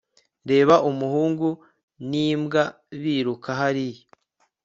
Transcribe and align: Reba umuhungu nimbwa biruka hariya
Reba 0.49 0.75
umuhungu 0.89 1.47
nimbwa 2.09 2.63
biruka 3.01 3.49
hariya 3.59 4.03